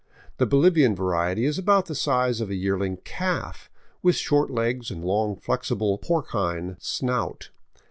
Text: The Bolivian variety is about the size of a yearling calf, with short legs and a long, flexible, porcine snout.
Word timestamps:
The 0.37 0.47
Bolivian 0.47 0.95
variety 0.95 1.45
is 1.45 1.59
about 1.59 1.85
the 1.85 1.93
size 1.93 2.41
of 2.41 2.49
a 2.49 2.55
yearling 2.55 2.97
calf, 3.03 3.69
with 4.01 4.15
short 4.15 4.49
legs 4.49 4.89
and 4.89 5.03
a 5.03 5.05
long, 5.05 5.35
flexible, 5.35 5.99
porcine 5.99 6.75
snout. 6.79 7.51